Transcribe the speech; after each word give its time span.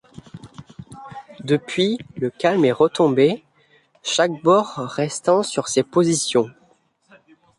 Depuis, 1.41 1.99
le 2.17 2.31
calme 2.31 2.65
est 2.65 2.71
retombé, 2.71 3.43
chaque 4.01 4.41
bord 4.41 4.77
restant 4.77 5.43
sur 5.43 5.67
ses 5.67 5.83
positions. 5.83 6.49